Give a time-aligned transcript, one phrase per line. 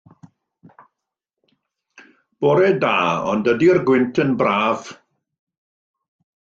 [2.45, 2.95] Bore da,
[3.33, 4.93] o'nd ydi'r gwynt yn braf?